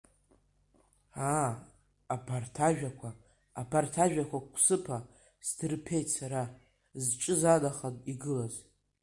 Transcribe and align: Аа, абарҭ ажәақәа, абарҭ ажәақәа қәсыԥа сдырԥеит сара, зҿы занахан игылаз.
Аа, 1.33 1.51
абарҭ 2.15 2.55
ажәақәа, 2.67 3.09
абарҭ 3.61 3.93
ажәақәа 4.05 4.39
қәсыԥа 4.51 4.97
сдырԥеит 5.47 6.07
сара, 6.17 6.43
зҿы 7.05 7.33
занахан 7.41 7.95
игылаз. 8.11 8.55